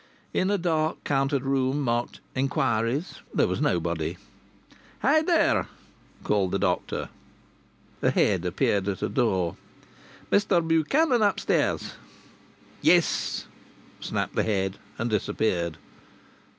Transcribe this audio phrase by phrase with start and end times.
[0.33, 4.17] In a dark, countered room marked "Enquiries" there was nobody.
[5.03, 5.67] "Hi, there!"
[6.23, 7.09] called the doctor.
[8.01, 9.57] A head appeared at a door.
[10.31, 11.93] "Mr Buchanan upstairs?"
[12.81, 13.45] "Yes,"
[13.99, 15.77] snapped the head, and disappeared.